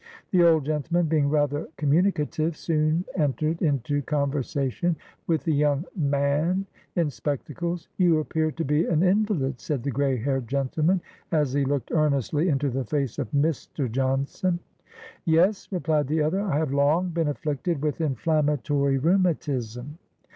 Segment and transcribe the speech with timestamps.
[0.31, 4.95] The old gentleman, being rather communicative, soon entered into conversation
[5.27, 10.17] with the young man in spectacles." You appear to be an invalid,;' said the gray
[10.17, 11.01] haired gentleman,
[11.31, 13.31] as he looked earnestly into the face of Mr.
[13.31, 14.59] AN AMERICAN BONDMAN, 79 Johnson.
[15.25, 19.99] "Yes," replied the other, "I have long been afflicted with inflammatory rheumatism."